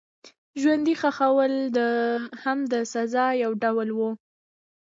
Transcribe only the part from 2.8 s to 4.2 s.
سزا یو ډول و.